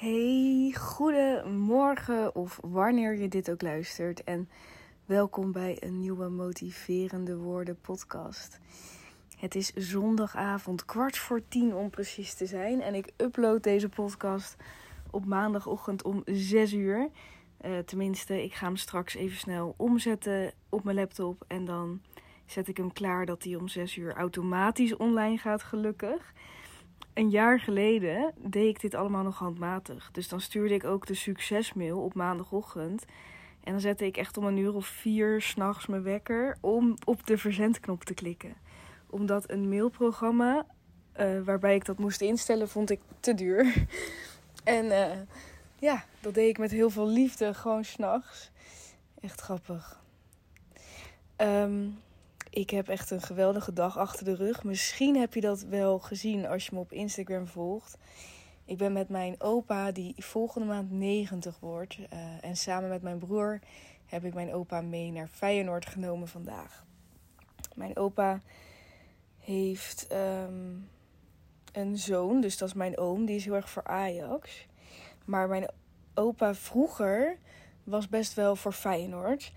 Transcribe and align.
Hey, 0.00 0.74
goedemorgen 0.78 2.34
of 2.34 2.58
wanneer 2.62 3.18
je 3.18 3.28
dit 3.28 3.50
ook 3.50 3.62
luistert. 3.62 4.24
En 4.24 4.48
welkom 5.06 5.52
bij 5.52 5.76
een 5.80 6.00
nieuwe 6.00 6.28
Motiverende 6.28 7.36
Woorden 7.36 7.80
podcast. 7.80 8.58
Het 9.38 9.54
is 9.54 9.72
zondagavond, 9.72 10.84
kwart 10.84 11.18
voor 11.18 11.48
tien 11.48 11.74
om 11.74 11.90
precies 11.90 12.34
te 12.34 12.46
zijn. 12.46 12.80
En 12.80 12.94
ik 12.94 13.12
upload 13.16 13.62
deze 13.62 13.88
podcast 13.88 14.56
op 15.10 15.24
maandagochtend 15.24 16.02
om 16.02 16.22
6 16.24 16.72
uur. 16.72 17.10
Uh, 17.66 17.78
tenminste, 17.78 18.42
ik 18.42 18.54
ga 18.54 18.66
hem 18.66 18.76
straks 18.76 19.14
even 19.14 19.36
snel 19.36 19.74
omzetten 19.76 20.52
op 20.68 20.84
mijn 20.84 20.96
laptop. 20.96 21.44
En 21.46 21.64
dan 21.64 22.00
zet 22.46 22.68
ik 22.68 22.76
hem 22.76 22.92
klaar 22.92 23.26
dat 23.26 23.44
hij 23.44 23.54
om 23.54 23.68
6 23.68 23.96
uur 23.96 24.14
automatisch 24.14 24.96
online 24.96 25.38
gaat, 25.38 25.62
gelukkig 25.62 26.32
een 27.14 27.30
jaar 27.30 27.60
geleden 27.60 28.32
deed 28.36 28.68
ik 28.68 28.80
dit 28.80 28.94
allemaal 28.94 29.22
nog 29.22 29.38
handmatig. 29.38 30.10
Dus 30.12 30.28
dan 30.28 30.40
stuurde 30.40 30.74
ik 30.74 30.84
ook 30.84 31.06
de 31.06 31.14
succesmail 31.14 32.00
op 32.00 32.14
maandagochtend. 32.14 33.04
En 33.64 33.72
dan 33.72 33.80
zette 33.80 34.06
ik 34.06 34.16
echt 34.16 34.36
om 34.36 34.44
een 34.44 34.56
uur 34.56 34.74
of 34.74 34.86
vier 34.86 35.40
s'nachts 35.42 35.86
mijn 35.86 36.02
wekker 36.02 36.56
om 36.60 36.96
op 37.04 37.26
de 37.26 37.38
verzendknop 37.38 38.04
te 38.04 38.14
klikken. 38.14 38.54
Omdat 39.10 39.50
een 39.50 39.68
mailprogramma 39.68 40.66
uh, 41.20 41.40
waarbij 41.42 41.74
ik 41.74 41.84
dat 41.84 41.98
moest 41.98 42.20
instellen, 42.20 42.68
vond 42.68 42.90
ik 42.90 43.00
te 43.20 43.34
duur. 43.34 43.74
en 44.64 44.84
uh, 44.84 45.18
ja, 45.78 46.04
dat 46.20 46.34
deed 46.34 46.48
ik 46.48 46.58
met 46.58 46.70
heel 46.70 46.90
veel 46.90 47.08
liefde, 47.08 47.54
gewoon 47.54 47.84
s'nachts. 47.84 48.50
Echt 49.20 49.40
grappig. 49.40 50.00
Um, 51.36 51.98
ik 52.50 52.70
heb 52.70 52.88
echt 52.88 53.10
een 53.10 53.20
geweldige 53.20 53.72
dag 53.72 53.98
achter 53.98 54.24
de 54.24 54.34
rug. 54.34 54.64
Misschien 54.64 55.16
heb 55.16 55.34
je 55.34 55.40
dat 55.40 55.60
wel 55.60 55.98
gezien 55.98 56.46
als 56.46 56.66
je 56.66 56.70
me 56.74 56.80
op 56.80 56.92
Instagram 56.92 57.46
volgt. 57.46 57.98
Ik 58.64 58.78
ben 58.78 58.92
met 58.92 59.08
mijn 59.08 59.40
opa, 59.40 59.92
die 59.92 60.14
volgende 60.16 60.66
maand 60.66 60.90
90 60.90 61.60
wordt. 61.60 61.98
Uh, 61.98 62.44
en 62.44 62.56
samen 62.56 62.88
met 62.88 63.02
mijn 63.02 63.18
broer 63.18 63.60
heb 64.06 64.24
ik 64.24 64.34
mijn 64.34 64.52
opa 64.52 64.80
mee 64.80 65.12
naar 65.12 65.28
Feyenoord 65.28 65.86
genomen 65.86 66.28
vandaag. 66.28 66.84
Mijn 67.74 67.96
opa 67.96 68.40
heeft 69.38 70.12
um, 70.12 70.88
een 71.72 71.98
zoon, 71.98 72.40
dus 72.40 72.58
dat 72.58 72.68
is 72.68 72.74
mijn 72.74 72.98
oom. 72.98 73.24
Die 73.24 73.36
is 73.36 73.44
heel 73.44 73.54
erg 73.54 73.70
voor 73.70 73.84
Ajax. 73.84 74.66
Maar 75.24 75.48
mijn 75.48 75.70
opa 76.14 76.54
vroeger 76.54 77.38
was 77.84 78.08
best 78.08 78.34
wel 78.34 78.56
voor 78.56 78.72
Feyenoord 78.72 79.52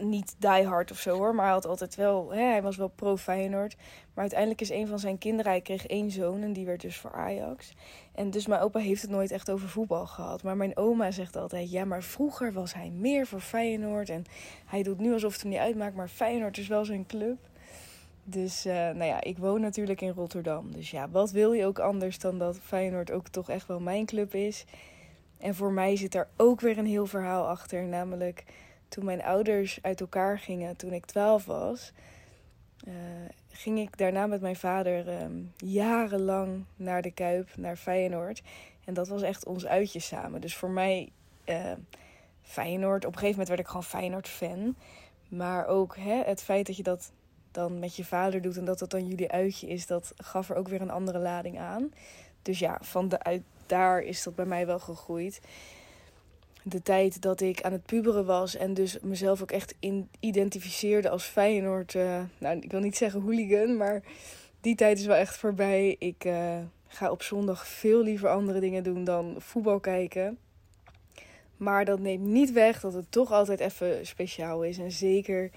niet 0.00 0.34
die 0.38 0.66
hard 0.66 0.90
of 0.90 0.98
zo 0.98 1.16
hoor, 1.16 1.34
maar 1.34 1.44
hij 1.44 1.54
had 1.54 1.66
altijd 1.66 1.94
wel, 1.94 2.32
hè, 2.32 2.42
hij 2.42 2.62
was 2.62 2.76
wel 2.76 2.88
pro 2.88 3.16
Feyenoord. 3.16 3.76
Maar 4.14 4.22
uiteindelijk 4.22 4.60
is 4.60 4.70
een 4.70 4.86
van 4.86 4.98
zijn 4.98 5.18
kinderen, 5.18 5.50
hij 5.50 5.60
kreeg 5.60 5.86
één 5.86 6.10
zoon 6.10 6.42
en 6.42 6.52
die 6.52 6.66
werd 6.66 6.80
dus 6.80 6.98
voor 6.98 7.12
Ajax. 7.12 7.74
En 8.14 8.30
dus 8.30 8.46
mijn 8.46 8.60
opa 8.60 8.78
heeft 8.78 9.02
het 9.02 9.10
nooit 9.10 9.30
echt 9.30 9.50
over 9.50 9.68
voetbal 9.68 10.06
gehad. 10.06 10.42
Maar 10.42 10.56
mijn 10.56 10.76
oma 10.76 11.10
zegt 11.10 11.36
altijd, 11.36 11.70
ja, 11.70 11.84
maar 11.84 12.02
vroeger 12.02 12.52
was 12.52 12.74
hij 12.74 12.90
meer 12.90 13.26
voor 13.26 13.40
Feyenoord. 13.40 14.08
En 14.08 14.24
hij 14.66 14.82
doet 14.82 14.98
nu 14.98 15.12
alsof 15.12 15.32
het 15.32 15.42
hem 15.42 15.50
niet 15.50 15.60
uitmaakt, 15.60 15.94
maar 15.94 16.08
Feyenoord 16.08 16.58
is 16.58 16.68
wel 16.68 16.84
zijn 16.84 17.06
club. 17.06 17.36
Dus 18.24 18.66
uh, 18.66 18.72
nou 18.72 19.04
ja, 19.04 19.22
ik 19.22 19.38
woon 19.38 19.60
natuurlijk 19.60 20.00
in 20.00 20.12
Rotterdam. 20.12 20.72
Dus 20.72 20.90
ja, 20.90 21.08
wat 21.10 21.30
wil 21.30 21.52
je 21.52 21.66
ook 21.66 21.78
anders 21.78 22.18
dan 22.18 22.38
dat 22.38 22.58
Feyenoord 22.58 23.10
ook 23.10 23.28
toch 23.28 23.50
echt 23.50 23.66
wel 23.66 23.80
mijn 23.80 24.06
club 24.06 24.34
is. 24.34 24.64
En 25.38 25.54
voor 25.54 25.72
mij 25.72 25.96
zit 25.96 26.12
daar 26.12 26.28
ook 26.36 26.60
weer 26.60 26.78
een 26.78 26.86
heel 26.86 27.06
verhaal 27.06 27.48
achter, 27.48 27.84
namelijk 27.84 28.44
toen 28.92 29.04
mijn 29.04 29.22
ouders 29.22 29.78
uit 29.82 30.00
elkaar 30.00 30.38
gingen 30.38 30.76
toen 30.76 30.92
ik 30.92 31.06
12 31.06 31.44
was, 31.44 31.92
uh, 32.88 32.94
ging 33.50 33.78
ik 33.78 33.98
daarna 33.98 34.26
met 34.26 34.40
mijn 34.40 34.56
vader 34.56 35.22
um, 35.22 35.52
jarenlang 35.56 36.64
naar 36.76 37.02
de 37.02 37.10
Kuip, 37.10 37.48
naar 37.56 37.76
Feyenoord. 37.76 38.42
En 38.84 38.94
dat 38.94 39.08
was 39.08 39.22
echt 39.22 39.46
ons 39.46 39.66
uitje 39.66 40.00
samen. 40.00 40.40
Dus 40.40 40.56
voor 40.56 40.70
mij, 40.70 41.12
uh, 41.44 41.72
Feyenoord, 42.42 43.04
op 43.04 43.12
een 43.12 43.18
gegeven 43.18 43.30
moment 43.30 43.48
werd 43.48 43.60
ik 43.60 43.66
gewoon 43.66 43.84
Feyenoord-fan. 43.84 44.76
Maar 45.28 45.66
ook 45.66 45.96
hè, 45.96 46.22
het 46.24 46.42
feit 46.42 46.66
dat 46.66 46.76
je 46.76 46.82
dat 46.82 47.12
dan 47.50 47.78
met 47.78 47.96
je 47.96 48.04
vader 48.04 48.42
doet 48.42 48.56
en 48.56 48.64
dat 48.64 48.78
dat 48.78 48.90
dan 48.90 49.06
jullie 49.06 49.30
uitje 49.30 49.68
is, 49.68 49.86
dat 49.86 50.12
gaf 50.16 50.50
er 50.50 50.56
ook 50.56 50.68
weer 50.68 50.80
een 50.80 50.90
andere 50.90 51.18
lading 51.18 51.58
aan. 51.58 51.92
Dus 52.42 52.58
ja, 52.58 52.78
van 52.80 53.08
de 53.08 53.22
uit 53.22 53.42
daar 53.66 54.00
is 54.00 54.22
dat 54.22 54.34
bij 54.34 54.44
mij 54.44 54.66
wel 54.66 54.78
gegroeid 54.78 55.40
de 56.62 56.82
tijd 56.82 57.22
dat 57.22 57.40
ik 57.40 57.62
aan 57.62 57.72
het 57.72 57.86
puberen 57.86 58.26
was 58.26 58.56
en 58.56 58.74
dus 58.74 58.98
mezelf 59.00 59.42
ook 59.42 59.50
echt 59.50 59.74
in, 59.78 60.08
identificeerde 60.20 61.08
als 61.08 61.24
Feyenoord. 61.24 61.94
Uh, 61.94 62.20
nou, 62.38 62.58
ik 62.60 62.70
wil 62.70 62.80
niet 62.80 62.96
zeggen 62.96 63.20
hooligan, 63.20 63.76
maar 63.76 64.02
die 64.60 64.74
tijd 64.74 64.98
is 64.98 65.06
wel 65.06 65.16
echt 65.16 65.36
voorbij. 65.36 65.96
Ik 65.98 66.24
uh, 66.24 66.58
ga 66.86 67.10
op 67.10 67.22
zondag 67.22 67.66
veel 67.66 68.02
liever 68.02 68.28
andere 68.28 68.60
dingen 68.60 68.82
doen 68.82 69.04
dan 69.04 69.34
voetbal 69.38 69.80
kijken. 69.80 70.38
Maar 71.56 71.84
dat 71.84 71.98
neemt 71.98 72.24
niet 72.24 72.52
weg 72.52 72.80
dat 72.80 72.92
het 72.92 73.06
toch 73.10 73.32
altijd 73.32 73.60
even 73.60 74.06
speciaal 74.06 74.64
is. 74.64 74.78
En 74.78 74.92
zeker 74.92 75.50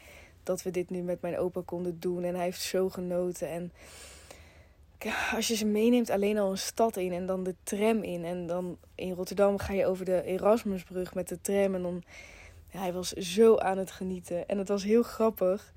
dat 0.44 0.64
we 0.64 0.72
dit 0.72 0.90
nu 0.90 1.02
met 1.02 1.22
mijn 1.22 1.38
opa 1.38 1.62
konden 1.66 2.00
doen. 2.00 2.24
En 2.24 2.36
hij 2.36 2.44
heeft 2.44 2.62
zo 2.62 2.90
genoten. 2.90 3.50
En 3.50 3.72
als 5.36 5.48
je 5.48 5.56
ze 5.56 5.66
meeneemt 5.66 6.10
alleen 6.10 6.38
al 6.38 6.52
een 6.52 6.58
stad 6.58 6.98
in 6.98 7.14
en 7.14 7.26
dan 7.26 7.44
de 7.44 7.56
tram 7.64 8.04
in. 8.04 8.26
En 8.26 8.48
dan 8.48 8.78
in 8.96 9.14
Rotterdam 9.14 9.58
ga 9.58 9.74
je 9.74 9.86
over 9.86 10.06
de 10.06 10.24
Erasmusbrug 10.24 11.14
met 11.14 11.28
de 11.28 11.42
tram. 11.42 11.76
En 11.76 11.82
dan, 11.82 12.04
hij 12.70 12.94
was 12.94 13.10
zo 13.12 13.58
aan 13.58 13.78
het 13.78 13.92
genieten. 13.92 14.48
En 14.48 14.58
het 14.58 14.68
was 14.68 14.84
heel 14.84 15.04
grappig. 15.04 15.74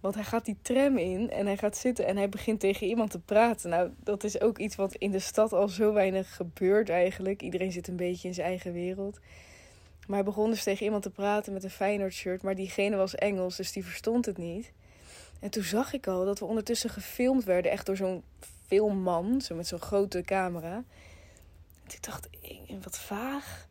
Want 0.00 0.14
hij 0.14 0.24
gaat 0.24 0.44
die 0.44 0.56
tram 0.62 0.98
in 0.98 1.30
en 1.30 1.46
hij 1.46 1.56
gaat 1.56 1.76
zitten 1.76 2.06
en 2.06 2.16
hij 2.16 2.28
begint 2.28 2.60
tegen 2.60 2.86
iemand 2.86 3.10
te 3.10 3.18
praten. 3.18 3.70
Nou, 3.70 3.90
dat 4.02 4.24
is 4.24 4.40
ook 4.40 4.58
iets 4.58 4.76
wat 4.76 4.94
in 4.94 5.10
de 5.10 5.18
stad 5.18 5.52
al 5.52 5.68
zo 5.68 5.92
weinig 5.92 6.36
gebeurt 6.36 6.88
eigenlijk. 6.88 7.42
Iedereen 7.42 7.72
zit 7.72 7.88
een 7.88 7.96
beetje 7.96 8.28
in 8.28 8.34
zijn 8.34 8.46
eigen 8.46 8.72
wereld. 8.72 9.20
Maar 10.06 10.16
hij 10.16 10.24
begon 10.24 10.50
dus 10.50 10.62
tegen 10.62 10.84
iemand 10.84 11.02
te 11.02 11.10
praten 11.10 11.52
met 11.52 11.64
een 11.64 11.70
Feyenoord 11.70 12.12
shirt. 12.12 12.42
Maar 12.42 12.54
diegene 12.54 12.96
was 12.96 13.14
Engels, 13.14 13.56
dus 13.56 13.72
die 13.72 13.84
verstond 13.84 14.26
het 14.26 14.38
niet. 14.38 14.72
En 15.40 15.50
toen 15.50 15.62
zag 15.62 15.92
ik 15.92 16.06
al 16.06 16.24
dat 16.24 16.38
we 16.38 16.44
ondertussen 16.44 16.90
gefilmd 16.90 17.44
werden, 17.44 17.70
echt 17.70 17.86
door 17.86 17.96
zo'n 17.96 18.22
filmman, 18.66 19.40
zo 19.40 19.54
met 19.54 19.66
zo'n 19.66 19.80
grote 19.80 20.22
camera. 20.22 20.74
En 21.84 21.94
ik 21.94 22.02
dacht, 22.02 22.28
wat 22.82 22.98
vaag. 22.98 23.68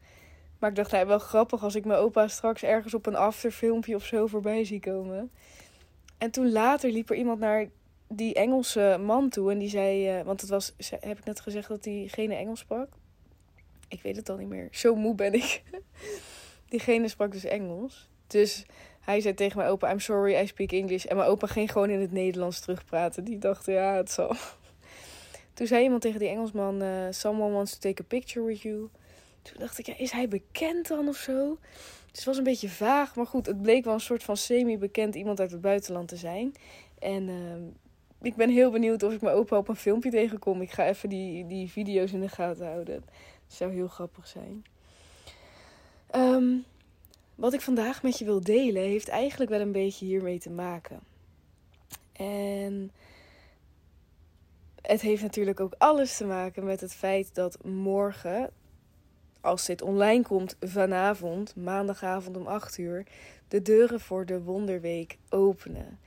Maar 0.60 0.70
ik 0.70 0.76
dacht, 0.76 0.92
nou, 0.92 1.08
wel 1.08 1.20
grappig 1.20 1.64
als 1.64 1.76
ik 1.76 1.86
mijn 1.86 2.00
opa 2.00 2.28
straks 2.28 2.64
ergens 2.64 2.94
op 2.94 3.06
een 3.06 3.16
afterfilmpje 3.16 3.96
of 3.96 4.06
zo 4.06 4.28
voorbij 4.28 4.64
zie 4.66 4.80
komen. 4.80 5.32
En 6.18 6.32
toen 6.32 6.52
later 6.52 6.92
liep 6.92 7.10
er 7.10 7.16
iemand 7.16 7.40
naar 7.40 7.68
die 8.08 8.34
Engelse 8.34 8.98
man 9.02 9.30
toe 9.30 9.52
en 9.52 9.58
die 9.58 9.70
zei, 9.70 10.20
uh, 10.20 10.26
want 10.26 10.42
het 10.42 10.50
was, 10.50 10.74
heb 11.00 11.18
ik 11.18 11.26
net 11.26 11.40
gezegd 11.40 11.68
dat 11.68 11.84
diegene 11.84 12.36
Engels 12.36 12.60
sprak? 12.60 12.90
Ik 13.88 14.02
weet 14.02 14.16
het 14.16 14.30
al 14.30 14.38
niet 14.38 14.48
meer. 14.48 14.68
Zo 14.72 14.96
moe 14.96 15.16
ben 15.16 15.34
ik. 15.34 15.64
diegene 16.70 17.08
sprak 17.08 17.32
dus 17.32 17.44
Engels. 17.44 18.10
Dus 18.28 18.66
hij 19.10 19.22
zei 19.22 19.34
tegen 19.34 19.58
mijn 19.58 19.70
opa, 19.70 19.92
I'm 19.92 20.00
sorry, 20.00 20.36
I 20.36 20.48
speak 20.48 20.72
English. 20.72 21.06
En 21.06 21.16
mijn 21.16 21.30
opa 21.30 21.48
ging 21.48 21.72
gewoon 21.72 21.90
in 21.90 22.00
het 22.00 22.12
Nederlands 22.12 22.60
terugpraten. 22.60 23.24
Die 23.24 23.38
dacht, 23.38 23.66
ja, 23.66 23.96
het 23.96 24.12
zal. 24.12 24.36
Toen 25.54 25.68
zei 25.68 25.84
iemand 25.84 26.02
tegen 26.02 26.20
die 26.20 26.30
Engelsman, 26.30 26.84
uh, 26.84 27.08
someone 27.10 27.54
wants 27.54 27.72
to 27.72 27.80
take 27.80 28.02
a 28.02 28.06
picture 28.08 28.46
with 28.46 28.62
you. 28.62 28.90
Toen 29.42 29.56
dacht 29.60 29.80
ik, 29.80 29.86
ja, 29.86 29.94
is 29.98 30.12
hij 30.12 30.28
bekend 30.28 30.88
dan 30.88 31.08
of 31.08 31.16
zo? 31.16 31.58
Dus 32.12 32.18
het 32.18 32.24
was 32.24 32.38
een 32.38 32.44
beetje 32.44 32.70
vaag, 32.70 33.16
maar 33.16 33.26
goed, 33.26 33.46
het 33.46 33.62
bleek 33.62 33.84
wel 33.84 33.94
een 33.94 34.00
soort 34.00 34.24
van 34.24 34.38
semi-bekend 34.38 35.16
iemand 35.16 35.40
uit 35.40 35.52
het 35.52 35.62
buitenland 35.62 36.08
te 36.08 36.16
zijn. 36.16 36.54
En 37.00 37.28
uh, 37.28 37.56
ik 38.22 38.36
ben 38.36 38.50
heel 38.50 38.72
benieuwd 38.72 39.04
of 39.04 39.14
ik 39.14 39.22
mijn 39.22 39.36
opa 39.36 39.58
op 39.58 39.68
een 39.68 39.76
filmpje 39.76 40.10
tegenkom. 40.10 40.62
Ik 40.62 40.72
ga 40.72 40.86
even 40.86 41.10
die, 41.10 41.48
die 41.48 41.70
video's 41.70 42.12
in 42.12 42.22
de 42.22 42.30
gaten 42.30 42.66
houden. 42.66 43.04
Zou 43.48 43.74
heel 43.74 43.88
grappig 43.88 44.28
zijn. 44.28 44.64
Um, 46.16 46.66
wat 47.40 47.54
ik 47.54 47.62
vandaag 47.62 48.04
met 48.04 48.18
je 48.18 48.26
wil 48.26 48.42
delen, 48.42 48.84
heeft 48.84 49.08
eigenlijk 49.08 49.50
wel 49.52 49.60
een 49.60 49.72
beetje 49.72 50.06
hiermee 50.06 50.40
te 50.40 50.50
maken. 50.50 51.00
En 52.12 52.92
het 54.82 55.02
heeft 55.02 55.22
natuurlijk 55.22 55.60
ook 55.60 55.76
alles 55.78 56.18
te 56.18 56.26
maken 56.26 56.64
met 56.64 56.82
het 56.82 56.94
feit 56.94 57.36
dat 57.36 57.64
morgen, 57.64 58.50
als 59.42 59.66
dit 59.66 59.82
online 59.82 60.24
komt 60.24 60.56
vanavond, 60.60 61.56
maandagavond 61.56 62.38
om 62.38 62.48
8 62.48 62.78
uur, 62.78 63.06
de 63.48 63.62
deuren 63.62 64.00
voor 64.00 64.26
de 64.26 64.42
Wonderweek 64.42 65.18
openen. 65.30 66.00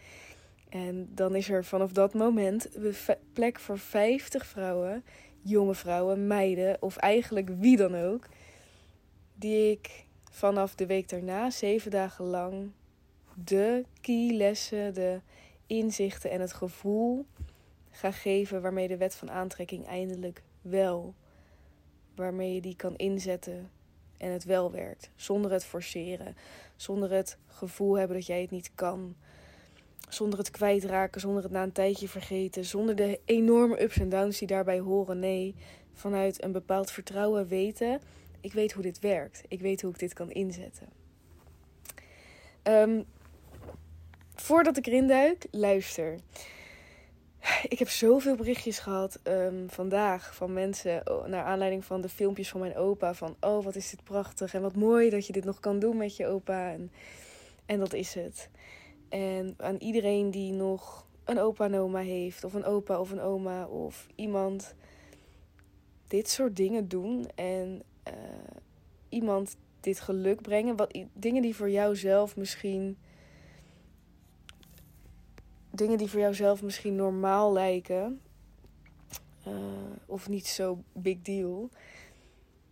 En 0.68 1.10
dan 1.14 1.34
is 1.34 1.50
er 1.50 1.64
vanaf 1.64 1.92
dat 1.92 2.14
moment 2.14 2.68
plek 3.32 3.60
voor 3.60 3.78
50 3.78 4.46
vrouwen, 4.46 5.04
jonge 5.42 5.74
vrouwen, 5.74 6.26
meiden 6.26 6.76
of 6.82 6.96
eigenlijk 6.96 7.48
wie 7.58 7.76
dan 7.76 7.94
ook, 7.94 8.28
die 9.34 9.70
ik 9.70 10.04
vanaf 10.32 10.74
de 10.74 10.86
week 10.86 11.08
daarna, 11.08 11.50
zeven 11.50 11.90
dagen 11.90 12.24
lang, 12.24 12.70
de 13.34 13.84
keylessen, 14.00 14.94
de 14.94 15.20
inzichten 15.66 16.30
en 16.30 16.40
het 16.40 16.52
gevoel 16.52 17.26
ga 17.90 18.10
geven 18.10 18.62
waarmee 18.62 18.88
de 18.88 18.96
wet 18.96 19.14
van 19.14 19.30
aantrekking 19.30 19.86
eindelijk 19.86 20.42
wel, 20.60 21.14
waarmee 22.14 22.54
je 22.54 22.60
die 22.60 22.76
kan 22.76 22.96
inzetten 22.96 23.70
en 24.16 24.32
het 24.32 24.44
wel 24.44 24.70
werkt. 24.70 25.10
Zonder 25.16 25.50
het 25.50 25.64
forceren, 25.64 26.36
zonder 26.76 27.10
het 27.10 27.38
gevoel 27.46 27.98
hebben 27.98 28.16
dat 28.16 28.26
jij 28.26 28.40
het 28.40 28.50
niet 28.50 28.70
kan, 28.74 29.16
zonder 30.08 30.38
het 30.38 30.50
kwijtraken, 30.50 31.20
zonder 31.20 31.42
het 31.42 31.52
na 31.52 31.62
een 31.62 31.72
tijdje 31.72 32.08
vergeten, 32.08 32.64
zonder 32.64 32.96
de 32.96 33.20
enorme 33.24 33.82
ups 33.82 33.98
en 33.98 34.08
downs 34.08 34.38
die 34.38 34.48
daarbij 34.48 34.80
horen. 34.80 35.18
Nee, 35.18 35.54
vanuit 35.92 36.42
een 36.42 36.52
bepaald 36.52 36.90
vertrouwen 36.90 37.46
weten: 37.46 38.00
ik 38.42 38.52
weet 38.52 38.72
hoe 38.72 38.82
dit 38.82 38.98
werkt. 38.98 39.42
Ik 39.48 39.60
weet 39.60 39.82
hoe 39.82 39.90
ik 39.90 39.98
dit 39.98 40.12
kan 40.12 40.30
inzetten. 40.30 40.88
Um, 42.62 43.04
voordat 44.34 44.76
ik 44.76 44.86
erin 44.86 45.06
duik, 45.06 45.46
luister. 45.50 46.18
Ik 47.68 47.78
heb 47.78 47.88
zoveel 47.88 48.36
berichtjes 48.36 48.78
gehad 48.78 49.20
um, 49.24 49.70
vandaag 49.70 50.34
van 50.34 50.52
mensen 50.52 51.02
naar 51.26 51.44
aanleiding 51.44 51.84
van 51.84 52.00
de 52.00 52.08
filmpjes 52.08 52.48
van 52.48 52.60
mijn 52.60 52.76
opa. 52.76 53.14
Van 53.14 53.36
oh, 53.40 53.64
wat 53.64 53.76
is 53.76 53.90
dit 53.90 54.04
prachtig 54.04 54.54
en 54.54 54.62
wat 54.62 54.76
mooi 54.76 55.10
dat 55.10 55.26
je 55.26 55.32
dit 55.32 55.44
nog 55.44 55.60
kan 55.60 55.78
doen 55.78 55.96
met 55.96 56.16
je 56.16 56.26
opa. 56.26 56.72
En, 56.72 56.92
en 57.66 57.78
dat 57.78 57.92
is 57.92 58.14
het. 58.14 58.48
En 59.08 59.54
aan 59.58 59.76
iedereen 59.76 60.30
die 60.30 60.52
nog 60.52 61.06
een 61.24 61.38
opa 61.38 61.64
en 61.64 61.74
oma 61.74 62.00
heeft, 62.00 62.44
of 62.44 62.54
een 62.54 62.64
opa 62.64 63.00
of 63.00 63.10
een 63.10 63.20
oma, 63.20 63.66
of 63.66 64.06
iemand 64.14 64.74
dit 66.08 66.30
soort 66.30 66.56
dingen 66.56 66.88
doen 66.88 67.28
en 67.34 67.82
uh, 68.12 68.60
iemand 69.08 69.56
dit 69.80 70.00
geluk 70.00 70.42
brengen. 70.42 70.76
Wat, 70.76 70.98
dingen 71.12 71.42
die 71.42 71.56
voor 71.56 71.70
jou 71.70 71.96
zelf 71.96 72.36
misschien. 72.36 72.96
Dingen 75.70 75.98
die 75.98 76.08
voor 76.08 76.20
jou 76.20 76.34
zelf 76.34 76.62
misschien 76.62 76.96
normaal 76.96 77.52
lijken. 77.52 78.20
Uh, 79.48 79.54
of 80.06 80.28
niet 80.28 80.46
zo 80.46 80.82
big 80.92 81.22
deal. 81.22 81.70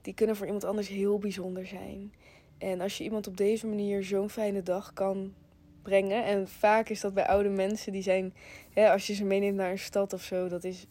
Die 0.03 0.15
kunnen 0.15 0.37
voor 0.37 0.47
iemand 0.47 0.65
anders 0.65 0.89
heel 0.89 1.19
bijzonder 1.19 1.67
zijn. 1.67 2.13
En 2.59 2.81
als 2.81 2.99
je 2.99 3.05
iemand 3.05 3.27
op 3.27 3.37
deze 3.37 3.67
manier 3.67 4.05
zo'n 4.05 4.31
fijne 4.31 4.63
dag 4.63 4.93
kan 4.93 5.35
brengen. 5.83 6.25
En 6.25 6.49
vaak 6.49 6.89
is 6.89 7.01
dat 7.01 7.15
bij 7.15 7.27
oude 7.27 7.49
mensen 7.49 7.93
die 7.93 8.03
zijn. 8.03 8.35
Hè, 8.71 8.91
als 8.91 9.07
je 9.07 9.15
ze 9.15 9.25
meeneemt 9.25 9.57
naar 9.57 9.71
een 9.71 9.79
stad 9.79 10.13
of 10.13 10.23
zo. 10.23 10.49
Dat 10.49 10.65
is 10.65 10.87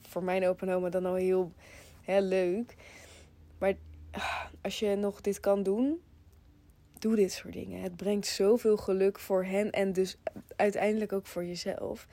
voor 0.00 0.22
mijn 0.22 0.46
open 0.46 0.68
oma 0.68 0.88
dan 0.88 1.06
al 1.06 1.14
heel 1.14 1.52
leuk. 2.04 2.76
Maar 3.58 3.74
als 4.62 4.78
je 4.78 4.96
nog 4.96 5.20
dit 5.20 5.40
kan 5.40 5.62
doen, 5.62 6.00
doe 6.98 7.16
dit 7.16 7.32
soort 7.32 7.52
dingen. 7.52 7.80
Het 7.80 7.96
brengt 7.96 8.26
zoveel 8.26 8.76
geluk 8.76 9.18
voor 9.18 9.44
hen 9.44 9.70
en 9.70 9.92
dus 9.92 10.16
uiteindelijk 10.56 11.12
ook 11.12 11.26
voor 11.26 11.44
jezelf. 11.44 12.06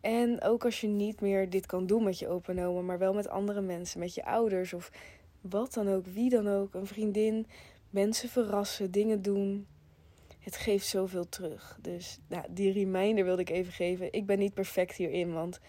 En 0.00 0.42
ook 0.42 0.64
als 0.64 0.80
je 0.80 0.86
niet 0.86 1.20
meer 1.20 1.50
dit 1.50 1.66
kan 1.66 1.86
doen 1.86 2.04
met 2.04 2.18
je 2.18 2.28
open 2.28 2.84
maar 2.84 2.98
wel 2.98 3.14
met 3.14 3.28
andere 3.28 3.60
mensen, 3.60 4.00
met 4.00 4.14
je 4.14 4.24
ouders 4.24 4.72
of 4.72 4.90
wat 5.40 5.74
dan 5.74 5.88
ook, 5.88 6.06
wie 6.06 6.30
dan 6.30 6.48
ook, 6.48 6.74
een 6.74 6.86
vriendin, 6.86 7.46
mensen 7.90 8.28
verrassen, 8.28 8.90
dingen 8.90 9.22
doen. 9.22 9.66
Het 10.38 10.56
geeft 10.56 10.86
zoveel 10.86 11.28
terug. 11.28 11.78
Dus 11.80 12.18
nou, 12.28 12.44
die 12.50 12.72
reminder 12.72 13.24
wilde 13.24 13.40
ik 13.40 13.50
even 13.50 13.72
geven. 13.72 14.12
Ik 14.12 14.26
ben 14.26 14.38
niet 14.38 14.54
perfect 14.54 14.96
hierin, 14.96 15.32
want 15.32 15.60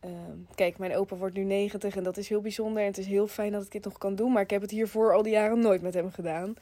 Ehm, 0.00 0.36
kijk, 0.54 0.78
mijn 0.78 0.94
opa 0.94 1.16
wordt 1.16 1.34
nu 1.34 1.44
90 1.44 1.96
en 1.96 2.02
dat 2.02 2.16
is 2.16 2.28
heel 2.28 2.40
bijzonder. 2.40 2.82
En 2.82 2.88
het 2.88 2.98
is 2.98 3.06
heel 3.06 3.26
fijn 3.26 3.52
dat 3.52 3.64
ik 3.64 3.70
dit 3.70 3.84
nog 3.84 3.98
kan 3.98 4.14
doen. 4.14 4.32
Maar 4.32 4.42
ik 4.42 4.50
heb 4.50 4.62
het 4.62 4.70
hiervoor 4.70 5.14
al 5.14 5.22
die 5.22 5.32
jaren 5.32 5.60
nooit 5.60 5.82
met 5.82 5.94
hem 5.94 6.10
gedaan. 6.10 6.54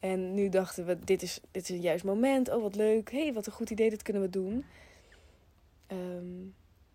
En 0.00 0.34
nu 0.34 0.48
dachten 0.48 0.86
we, 0.86 0.98
dit 1.04 1.22
is, 1.22 1.40
dit 1.50 1.62
is 1.62 1.68
een 1.68 1.80
juist 1.80 2.04
moment. 2.04 2.50
Oh, 2.50 2.62
wat 2.62 2.74
leuk. 2.74 3.10
hey, 3.10 3.32
wat 3.32 3.46
een 3.46 3.52
goed 3.52 3.70
idee, 3.70 3.90
dat 3.90 4.02
kunnen 4.02 4.22
we 4.22 4.30
doen. 4.30 4.64
Ehm, 5.86 6.46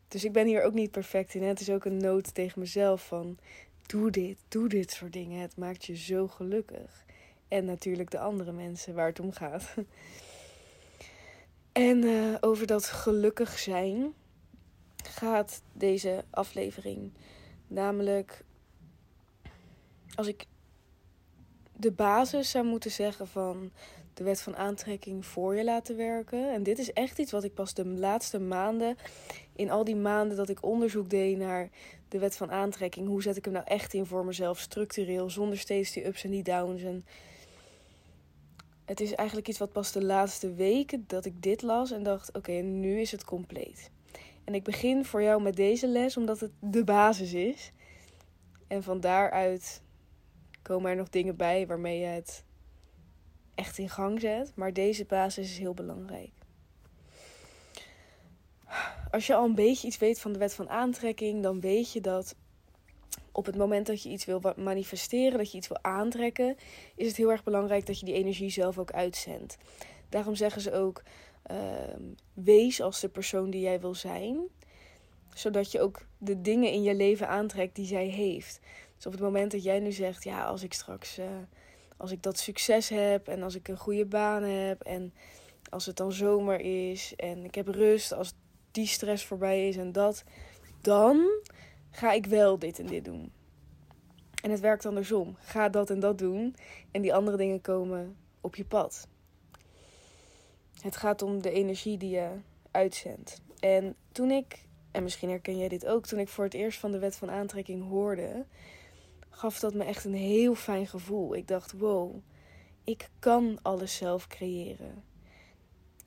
dus 0.07 0.25
ik 0.25 0.31
ben 0.31 0.47
hier 0.47 0.63
ook 0.63 0.73
niet 0.73 0.91
perfect 0.91 1.33
in. 1.33 1.41
Hè? 1.41 1.47
Het 1.47 1.59
is 1.59 1.69
ook 1.69 1.85
een 1.85 1.97
noot 1.97 2.33
tegen 2.33 2.59
mezelf 2.59 3.07
van... 3.07 3.37
Doe 3.85 4.11
dit, 4.11 4.37
doe 4.47 4.69
dit 4.69 4.91
soort 4.91 5.13
dingen. 5.13 5.41
Het 5.41 5.57
maakt 5.57 5.85
je 5.85 5.95
zo 5.97 6.27
gelukkig. 6.27 7.05
En 7.47 7.65
natuurlijk 7.65 8.11
de 8.11 8.19
andere 8.19 8.51
mensen 8.51 8.93
waar 8.93 9.07
het 9.07 9.19
om 9.19 9.31
gaat. 9.31 9.73
en 11.71 12.03
uh, 12.03 12.35
over 12.39 12.67
dat 12.67 12.85
gelukkig 12.85 13.59
zijn 13.59 14.13
gaat 15.07 15.61
deze 15.73 16.23
aflevering. 16.29 17.11
Namelijk, 17.67 18.43
als 20.15 20.27
ik 20.27 20.45
de 21.73 21.91
basis 21.91 22.49
zou 22.49 22.65
moeten 22.65 22.91
zeggen 22.91 23.27
van 23.27 23.71
de 24.17 24.23
wet 24.23 24.41
van 24.41 24.55
aantrekking 24.55 25.25
voor 25.25 25.55
je 25.55 25.63
laten 25.63 25.95
werken. 25.95 26.53
En 26.53 26.63
dit 26.63 26.79
is 26.79 26.93
echt 26.93 27.19
iets 27.19 27.31
wat 27.31 27.43
ik 27.43 27.53
pas 27.53 27.73
de 27.73 27.85
laatste 27.85 28.39
maanden, 28.39 28.97
in 29.55 29.71
al 29.71 29.83
die 29.83 29.95
maanden 29.95 30.37
dat 30.37 30.49
ik 30.49 30.63
onderzoek 30.63 31.09
deed 31.09 31.37
naar 31.37 31.69
de 32.07 32.19
wet 32.19 32.35
van 32.35 32.51
aantrekking, 32.51 33.07
hoe 33.07 33.21
zet 33.21 33.37
ik 33.37 33.45
hem 33.45 33.53
nou 33.53 33.65
echt 33.65 33.93
in 33.93 34.05
voor 34.05 34.25
mezelf 34.25 34.59
structureel, 34.59 35.29
zonder 35.29 35.57
steeds 35.57 35.91
die 35.91 36.05
ups 36.05 36.23
en 36.23 36.31
die 36.31 36.43
downs. 36.43 36.83
En 36.83 37.05
het 38.85 38.99
is 38.99 39.13
eigenlijk 39.13 39.47
iets 39.47 39.57
wat 39.57 39.71
pas 39.71 39.91
de 39.91 40.03
laatste 40.03 40.53
weken 40.53 41.03
dat 41.07 41.25
ik 41.25 41.41
dit 41.41 41.61
las 41.61 41.91
en 41.91 42.03
dacht: 42.03 42.35
oké, 42.35 42.51
nu 42.51 42.99
is 42.99 43.11
het 43.11 43.23
compleet. 43.23 43.91
En 44.47 44.53
ik 44.53 44.63
begin 44.63 45.05
voor 45.05 45.23
jou 45.23 45.41
met 45.41 45.55
deze 45.55 45.87
les 45.87 46.17
omdat 46.17 46.39
het 46.39 46.51
de 46.59 46.83
basis 46.83 47.33
is. 47.33 47.71
En 48.67 48.83
van 48.83 48.99
daaruit 48.99 49.81
komen 50.61 50.89
er 50.89 50.95
nog 50.95 51.09
dingen 51.09 51.35
bij 51.35 51.67
waarmee 51.67 51.99
je 51.99 52.05
het 52.05 52.43
echt 53.55 53.77
in 53.77 53.89
gang 53.89 54.21
zet. 54.21 54.51
Maar 54.55 54.73
deze 54.73 55.05
basis 55.05 55.51
is 55.51 55.57
heel 55.57 55.73
belangrijk. 55.73 56.31
Als 59.11 59.27
je 59.27 59.35
al 59.35 59.45
een 59.45 59.55
beetje 59.55 59.87
iets 59.87 59.97
weet 59.97 60.19
van 60.19 60.33
de 60.33 60.39
wet 60.39 60.53
van 60.53 60.69
aantrekking, 60.69 61.43
dan 61.43 61.59
weet 61.59 61.91
je 61.91 62.01
dat 62.01 62.35
op 63.31 63.45
het 63.45 63.57
moment 63.57 63.87
dat 63.87 64.03
je 64.03 64.09
iets 64.09 64.25
wil 64.25 64.41
manifesteren, 64.57 65.37
dat 65.37 65.51
je 65.51 65.57
iets 65.57 65.67
wil 65.67 65.83
aantrekken, 65.83 66.57
is 66.95 67.07
het 67.07 67.15
heel 67.15 67.31
erg 67.31 67.43
belangrijk 67.43 67.85
dat 67.85 67.99
je 67.99 68.05
die 68.05 68.15
energie 68.15 68.49
zelf 68.49 68.77
ook 68.77 68.91
uitzendt. 68.91 69.57
Daarom 70.09 70.35
zeggen 70.35 70.61
ze 70.61 70.73
ook: 70.73 71.03
wees 72.33 72.81
als 72.81 72.99
de 72.99 73.09
persoon 73.09 73.49
die 73.49 73.61
jij 73.61 73.79
wil 73.79 73.95
zijn. 73.95 74.39
Zodat 75.33 75.71
je 75.71 75.81
ook 75.81 76.05
de 76.17 76.41
dingen 76.41 76.71
in 76.71 76.83
je 76.83 76.95
leven 76.95 77.27
aantrekt 77.27 77.75
die 77.75 77.85
zij 77.85 78.05
heeft. 78.05 78.59
Dus 78.95 79.05
op 79.05 79.11
het 79.11 79.21
moment 79.21 79.51
dat 79.51 79.63
jij 79.63 79.79
nu 79.79 79.91
zegt, 79.91 80.23
ja, 80.23 80.45
als 80.45 80.63
ik 80.63 80.73
straks, 80.73 81.19
uh, 81.19 81.25
als 81.97 82.11
ik 82.11 82.23
dat 82.23 82.37
succes 82.37 82.89
heb 82.89 83.27
en 83.27 83.43
als 83.43 83.55
ik 83.55 83.67
een 83.67 83.77
goede 83.77 84.05
baan 84.05 84.43
heb 84.43 84.81
en 84.81 85.13
als 85.69 85.85
het 85.85 85.95
dan 85.95 86.11
zomer 86.11 86.59
is 86.59 87.13
en 87.15 87.43
ik 87.43 87.55
heb 87.55 87.67
rust, 87.67 88.13
als 88.13 88.33
die 88.71 88.87
stress 88.87 89.25
voorbij 89.25 89.67
is 89.67 89.77
en 89.77 89.91
dat, 89.91 90.23
dan 90.81 91.41
ga 91.91 92.11
ik 92.11 92.25
wel 92.25 92.59
dit 92.59 92.79
en 92.79 92.85
dit 92.85 93.05
doen. 93.05 93.31
En 94.43 94.51
het 94.51 94.59
werkt 94.59 94.85
andersom. 94.85 95.35
Ga 95.39 95.69
dat 95.69 95.89
en 95.89 95.99
dat 95.99 96.17
doen 96.17 96.55
en 96.91 97.01
die 97.01 97.13
andere 97.13 97.37
dingen 97.37 97.61
komen 97.61 98.15
op 98.41 98.55
je 98.55 98.65
pad. 98.65 99.07
Het 100.81 100.95
gaat 100.95 101.21
om 101.21 101.41
de 101.41 101.51
energie 101.51 101.97
die 101.97 102.09
je 102.09 102.29
uitzendt. 102.71 103.41
En 103.59 103.95
toen 104.11 104.31
ik, 104.31 104.65
en 104.91 105.03
misschien 105.03 105.29
herken 105.29 105.57
jij 105.57 105.67
dit 105.67 105.85
ook, 105.85 106.05
toen 106.05 106.19
ik 106.19 106.27
voor 106.27 106.43
het 106.43 106.53
eerst 106.53 106.79
van 106.79 106.91
de 106.91 106.99
wet 106.99 107.15
van 107.15 107.31
aantrekking 107.31 107.87
hoorde, 107.89 108.45
gaf 109.29 109.59
dat 109.59 109.73
me 109.73 109.83
echt 109.83 110.05
een 110.05 110.13
heel 110.13 110.55
fijn 110.55 110.87
gevoel. 110.87 111.35
Ik 111.35 111.47
dacht, 111.47 111.71
wow, 111.71 112.15
ik 112.83 113.09
kan 113.19 113.59
alles 113.61 113.95
zelf 113.95 114.27
creëren. 114.27 115.03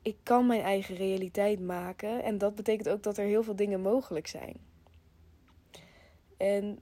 Ik 0.01 0.17
kan 0.23 0.45
mijn 0.45 0.61
eigen 0.61 0.95
realiteit 0.95 1.59
maken 1.59 2.23
en 2.23 2.37
dat 2.37 2.55
betekent 2.55 2.89
ook 2.89 3.03
dat 3.03 3.17
er 3.17 3.25
heel 3.25 3.43
veel 3.43 3.55
dingen 3.55 3.81
mogelijk 3.81 4.27
zijn. 4.27 4.57
En 6.37 6.79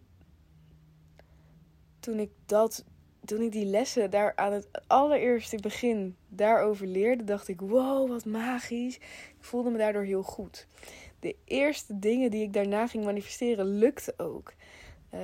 toen 2.00 2.20
ik 2.20 2.32
dat 2.46 2.84
toen 3.30 3.42
ik 3.42 3.52
die 3.52 3.66
lessen 3.66 4.10
daar 4.10 4.36
aan 4.36 4.54
het 4.54 4.68
allereerste 4.88 5.58
begin 5.58 6.16
daarover 6.28 6.88
leerde, 6.88 7.24
dacht 7.24 7.48
ik: 7.48 7.62
wow, 7.62 8.10
wat 8.10 8.26
magisch. 8.26 8.96
Ik 8.96 9.38
voelde 9.40 9.70
me 9.70 9.78
daardoor 9.78 10.04
heel 10.04 10.24
goed. 10.24 10.68
De 11.20 11.36
eerste 11.46 12.00
dingen 12.00 12.32
die 12.32 12.44
ik 12.44 12.54
daarna 12.54 12.88
ging 12.88 13.04
manifesteren, 13.06 13.66
lukte 13.66 14.14
ook. 14.18 14.54
Uh, 15.14 15.20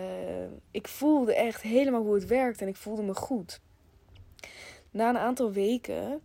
ik 0.72 0.88
voelde 0.88 1.36
echt 1.36 1.62
helemaal 1.62 2.02
hoe 2.02 2.14
het 2.14 2.26
werkt 2.26 2.62
en 2.62 2.68
ik 2.68 2.76
voelde 2.76 3.04
me 3.04 3.14
goed. 3.16 3.62
Na 4.92 5.10
een 5.10 5.18
aantal 5.18 5.52
weken 5.52 6.22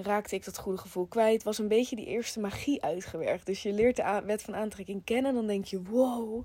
raakte 0.00 0.34
ik 0.34 0.44
dat 0.44 0.58
goede 0.58 0.78
gevoel 0.78 1.06
kwijt. 1.06 1.42
Was 1.42 1.58
een 1.58 1.68
beetje 1.68 1.96
die 1.96 2.06
eerste 2.06 2.40
magie 2.40 2.82
uitgewerkt. 2.82 3.46
Dus 3.46 3.62
je 3.62 3.72
leert 3.72 3.96
de 3.96 4.22
wet 4.24 4.42
van 4.42 4.56
aantrekking 4.56 5.04
kennen. 5.04 5.34
Dan 5.34 5.46
denk 5.46 5.64
je: 5.64 5.82
wow. 5.82 6.42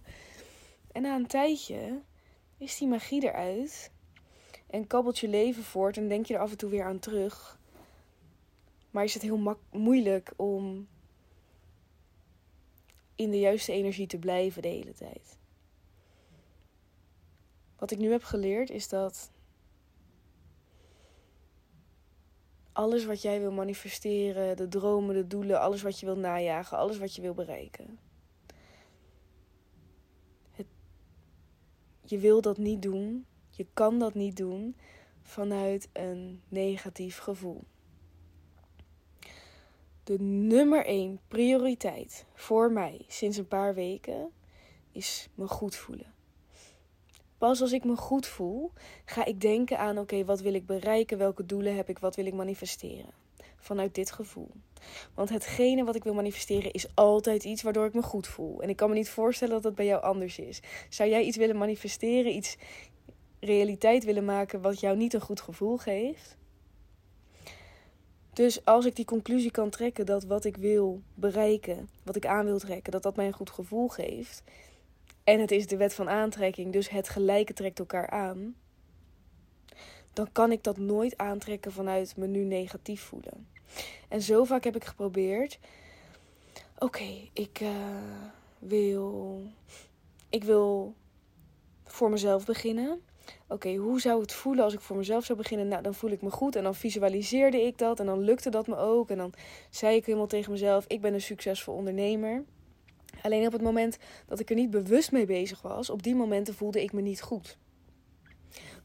En 0.92 1.02
na 1.02 1.16
een 1.16 1.28
tijdje 1.28 2.02
is 2.58 2.78
die 2.78 2.88
magie 2.88 3.24
eruit. 3.24 3.92
En 4.74 4.88
kabbelt 4.88 5.20
je 5.20 5.28
leven 5.28 5.64
voort 5.64 5.98
en 5.98 6.08
denk 6.08 6.26
je 6.26 6.34
er 6.34 6.40
af 6.40 6.52
en 6.52 6.58
toe 6.58 6.70
weer 6.70 6.84
aan 6.84 7.00
terug. 7.00 7.60
Maar 8.92 9.04
is 9.04 9.14
het 9.14 9.24
heel 9.24 9.58
moeilijk 9.72 10.34
om 10.36 10.88
in 13.16 13.32
de 13.32 13.40
juiste 13.40 13.72
energie 13.72 14.08
te 14.08 14.18
blijven 14.18 14.62
de 14.62 14.68
hele 14.68 14.94
tijd. 14.94 15.38
Wat 17.78 17.92
ik 17.92 17.98
nu 17.98 18.12
heb 18.12 18.24
geleerd 18.24 18.70
is 18.70 18.90
dat 18.90 19.32
alles 22.72 23.06
wat 23.06 23.22
jij 23.22 23.40
wil 23.40 23.52
manifesteren, 23.52 24.58
de 24.58 24.68
dromen, 24.68 25.16
de 25.16 25.28
doelen, 25.28 25.60
alles 25.60 25.82
wat 25.82 26.00
je 26.00 26.06
wil 26.06 26.18
najagen, 26.18 26.78
alles 26.78 26.98
wat 26.98 27.16
je 27.16 27.22
wil 27.22 27.34
bereiken. 27.34 28.00
Het, 30.52 30.68
je 32.02 32.18
wil 32.18 32.42
dat 32.42 32.58
niet 32.58 32.82
doen 32.82 33.26
je 33.56 33.66
kan 33.74 34.00
dat 34.00 34.14
niet 34.14 34.38
doen 34.38 34.76
vanuit 35.22 35.90
een 35.94 36.42
negatief 36.48 37.18
gevoel. 37.18 37.64
De 40.04 40.20
nummer 40.20 40.86
één 40.86 41.20
prioriteit 41.28 42.26
voor 42.34 42.72
mij 42.72 43.06
sinds 43.08 43.38
een 43.38 43.48
paar 43.48 43.74
weken 43.74 44.32
is 44.92 45.30
me 45.36 45.48
goed 45.48 45.76
voelen. 45.76 46.14
Pas 47.38 47.62
als 47.62 47.72
ik 47.72 47.84
me 47.84 47.96
goed 47.96 48.28
voel, 48.28 48.72
ga 49.06 49.26
ik 49.26 49.42
denken 49.42 49.80
aan: 49.80 49.98
oké, 49.98 50.26
wat 50.26 50.42
wil 50.42 50.54
ik 50.54 50.66
bereiken? 50.66 51.18
Welke 51.18 51.46
doelen 51.46 51.76
heb 51.76 51.90
ik? 51.90 52.00
Wat 52.00 52.16
wil 52.16 52.26
ik 52.26 52.34
manifesteren? 52.34 53.14
Vanuit 53.58 53.96
dit 53.96 54.12
gevoel. 54.12 54.50
Want 55.14 55.30
hetgene 55.30 55.84
wat 55.84 55.96
ik 55.96 56.04
wil 56.04 56.14
manifesteren 56.14 56.72
is 56.72 56.88
altijd 56.94 57.44
iets 57.44 57.62
waardoor 57.62 57.86
ik 57.86 57.94
me 57.94 58.02
goed 58.02 58.28
voel. 58.28 58.62
En 58.62 58.70
ik 58.70 58.76
kan 58.76 58.90
me 58.90 58.96
niet 58.96 59.10
voorstellen 59.10 59.54
dat 59.54 59.64
dat 59.64 59.76
bij 59.76 59.86
jou 59.86 60.04
anders 60.04 60.40
is. 60.40 60.62
Zou 60.90 61.10
jij 61.10 61.24
iets 61.24 61.38
willen 61.38 61.58
manifesteren, 61.58 62.36
iets 62.36 62.58
realiteit 63.46 64.04
willen 64.04 64.26
maken 64.26 64.62
wat 64.62 64.80
jou 64.80 64.98
niet 64.98 65.14
een 65.14 65.22
goed 65.22 65.42
gevoel 65.42 65.78
geeft? 65.78 66.38
Dus 68.34 68.66
als 68.66 68.86
ik 68.86 68.96
die 68.96 69.06
conclusie 69.06 69.52
kan 69.52 69.70
trekken 69.70 70.06
dat 70.06 70.24
wat 70.24 70.46
ik 70.46 70.58
wil 70.58 71.02
bereiken, 71.14 71.90
wat 72.04 72.16
ik 72.16 72.26
aan 72.26 72.46
wil 72.46 72.60
trekken, 72.60 72.92
dat 72.92 73.04
dat 73.04 73.16
mij 73.16 73.28
een 73.28 73.34
goed 73.34 73.50
gevoel 73.50 73.88
geeft. 73.88 74.44
En 75.24 75.40
het 75.40 75.52
is 75.52 75.68
de 75.68 75.78
wet 75.78 75.94
van 75.94 76.10
aantrekking, 76.10 76.74
dus 76.74 76.90
het 76.90 77.10
gelijke 77.10 77.54
trekt 77.54 77.80
elkaar 77.80 78.10
aan. 78.10 78.56
Dan 80.14 80.32
kan 80.32 80.52
ik 80.52 80.64
dat 80.64 80.78
nooit 80.78 81.18
aantrekken 81.18 81.72
vanuit 81.72 82.18
me 82.18 82.28
nu 82.28 82.44
negatief 82.44 83.02
voelen. 83.02 83.48
En 84.08 84.22
zo 84.22 84.44
vaak 84.44 84.64
heb 84.64 84.76
ik 84.76 84.84
geprobeerd. 84.84 85.60
Oké, 86.78 87.30
ik 87.34 87.60
uh, 87.62 87.70
wil. 88.60 89.42
Ik 90.30 90.44
wil 90.44 90.94
voor 91.86 92.10
mezelf 92.10 92.46
beginnen. 92.46 93.02
Oké, 93.48 93.76
hoe 93.76 94.02
zou 94.02 94.22
het 94.22 94.34
voelen 94.34 94.64
als 94.64 94.74
ik 94.74 94.80
voor 94.80 94.98
mezelf 94.98 95.26
zou 95.26 95.38
beginnen? 95.38 95.68
Nou, 95.68 95.82
dan 95.82 95.94
voel 95.94 96.12
ik 96.12 96.22
me 96.22 96.32
goed. 96.32 96.56
En 96.56 96.64
dan 96.64 96.76
visualiseerde 96.76 97.62
ik 97.62 97.78
dat. 97.78 98.00
En 98.00 98.06
dan 98.06 98.20
lukte 98.20 98.50
dat 98.50 98.68
me 98.68 98.78
ook. 98.78 99.10
En 99.10 99.18
dan 99.18 99.34
zei 99.70 99.96
ik 99.96 100.06
helemaal 100.06 100.28
tegen 100.28 100.52
mezelf: 100.52 100.86
Ik 100.88 101.02
ben 101.02 101.14
een 101.14 101.22
succesvol 101.22 101.74
ondernemer. 101.74 102.44
Alleen 103.22 103.46
op 103.46 103.52
het 103.52 103.62
moment 103.62 103.98
dat 104.26 104.40
ik 104.40 104.50
er 104.50 104.56
niet 104.56 104.70
bewust 104.70 105.12
mee 105.12 105.26
bezig 105.26 105.62
was, 105.62 105.90
op 105.90 106.04
die 106.04 106.16
momenten 106.16 106.54
voelde 106.54 106.84
ik 106.84 106.94
me 106.94 107.02
niet 107.02 107.22
goed. 107.22 107.58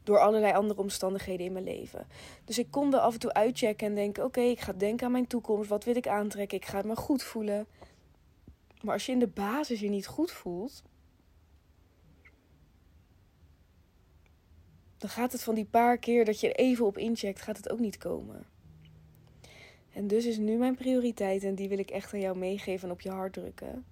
Door 0.03 0.19
allerlei 0.19 0.53
andere 0.53 0.79
omstandigheden 0.79 1.45
in 1.45 1.51
mijn 1.51 1.65
leven. 1.65 2.07
Dus 2.45 2.59
ik 2.59 2.67
kon 2.71 2.93
er 2.93 2.99
af 2.99 3.13
en 3.13 3.19
toe 3.19 3.33
uitchecken 3.33 3.87
en 3.87 3.95
denken: 3.95 4.23
Oké, 4.23 4.41
ik 4.41 4.59
ga 4.59 4.73
denken 4.73 5.05
aan 5.05 5.11
mijn 5.11 5.27
toekomst. 5.27 5.69
Wat 5.69 5.83
wil 5.83 5.95
ik 5.95 6.07
aantrekken? 6.07 6.57
Ik 6.57 6.65
ga 6.65 6.81
me 6.85 6.95
goed 6.95 7.23
voelen. 7.23 7.67
Maar 8.81 8.93
als 8.93 9.05
je 9.05 9.11
in 9.11 9.19
de 9.19 9.27
basis 9.27 9.79
je 9.79 9.89
niet 9.89 10.07
goed 10.07 10.31
voelt, 10.31 10.83
dan 14.99 15.09
gaat 15.09 15.31
het 15.31 15.43
van 15.43 15.55
die 15.55 15.65
paar 15.65 15.97
keer 15.97 16.25
dat 16.25 16.39
je 16.39 16.47
er 16.47 16.65
even 16.65 16.85
op 16.85 16.97
incheckt, 16.97 17.41
gaat 17.41 17.57
het 17.57 17.69
ook 17.69 17.79
niet 17.79 17.97
komen. 17.97 18.45
En 19.93 20.07
dus 20.07 20.25
is 20.25 20.37
nu 20.37 20.57
mijn 20.57 20.75
prioriteit, 20.75 21.43
en 21.43 21.55
die 21.55 21.69
wil 21.69 21.79
ik 21.79 21.89
echt 21.89 22.13
aan 22.13 22.19
jou 22.19 22.37
meegeven 22.37 22.87
en 22.87 22.93
op 22.93 23.01
je 23.01 23.09
hart 23.09 23.33
drukken, 23.33 23.85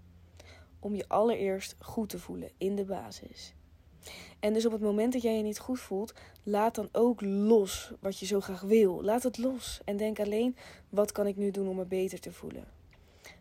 om 0.80 0.96
je 0.96 1.08
allereerst 1.08 1.76
goed 1.80 2.10
te 2.10 2.20
voelen 2.20 2.50
in 2.58 2.76
de 2.76 2.86
basis. 2.86 3.54
En 4.40 4.54
dus 4.54 4.66
op 4.66 4.72
het 4.72 4.82
moment 4.82 5.14
dat 5.14 5.22
jij 5.22 5.38
je 5.38 5.44
niet 5.44 5.60
goed 5.60 5.80
voelt, 5.80 6.14
laat 6.44 6.76
dan 6.76 6.90
ook 6.92 7.22
los 7.22 7.92
wat 8.00 8.20
je 8.20 8.26
zo 8.26 8.40
graag 8.40 8.62
wil. 8.62 9.04
Laat 9.04 9.24
het 9.24 9.38
los 9.38 9.82
en 9.86 9.98
denk 9.98 10.20
alleen: 10.20 10.56
wat 10.90 11.12
kan 11.12 11.28
ik 11.28 11.36
nu 11.36 11.52
doen 11.52 11.68
om 11.68 11.76
me 11.76 11.86
beter 11.86 12.20
te 12.20 12.32
voelen? 12.32 12.68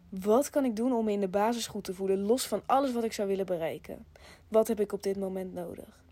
Wat 0.08 0.50
kan 0.50 0.64
ik 0.64 0.76
doen 0.76 0.92
om 0.92 1.04
me 1.04 1.12
in 1.12 1.20
de 1.20 1.28
basis 1.28 1.66
goed 1.66 1.85
te 1.85 1.94
voelen, 1.94 2.20
los 2.20 2.46
van 2.46 2.62
alles 2.66 2.92
wat 2.92 3.04
ik 3.04 3.12
zou 3.12 3.28
willen 3.28 3.46
bereiken? 3.46 4.06
Wat 4.49 4.68
heb 4.68 4.80
ik 4.80 4.92
op 4.92 5.02
dit 5.02 5.16
moment 5.16 5.52
nodig? 5.52 6.04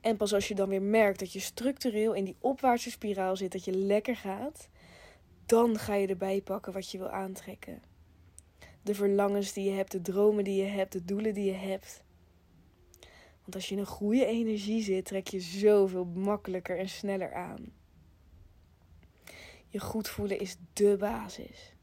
En 0.00 0.16
pas 0.16 0.34
als 0.34 0.48
je 0.48 0.54
dan 0.54 0.68
weer 0.68 0.82
merkt 0.82 1.18
dat 1.18 1.32
je 1.32 1.40
structureel 1.40 2.14
in 2.14 2.24
die 2.24 2.36
opwaartse 2.40 2.90
spiraal 2.90 3.36
zit, 3.36 3.52
dat 3.52 3.64
je 3.64 3.72
lekker 3.72 4.16
gaat, 4.16 4.68
dan 5.46 5.78
ga 5.78 5.94
je 5.94 6.06
erbij 6.06 6.40
pakken 6.40 6.72
wat 6.72 6.90
je 6.90 6.98
wil 6.98 7.10
aantrekken. 7.10 7.82
De 8.82 8.94
verlangens 8.94 9.52
die 9.52 9.70
je 9.70 9.76
hebt, 9.76 9.92
de 9.92 10.00
dromen 10.00 10.44
die 10.44 10.62
je 10.62 10.68
hebt, 10.68 10.92
de 10.92 11.04
doelen 11.04 11.34
die 11.34 11.44
je 11.44 11.56
hebt. 11.56 12.02
Want 13.40 13.54
als 13.54 13.68
je 13.68 13.74
in 13.74 13.80
een 13.80 13.86
goede 13.86 14.26
energie 14.26 14.82
zit, 14.82 15.04
trek 15.04 15.28
je 15.28 15.40
zoveel 15.40 16.04
makkelijker 16.04 16.78
en 16.78 16.88
sneller 16.88 17.34
aan. 17.34 17.72
Je 19.68 19.80
goed 19.80 20.08
voelen 20.08 20.38
is 20.38 20.56
de 20.72 20.96
basis. 20.98 21.76